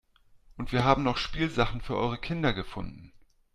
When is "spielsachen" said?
1.17-1.79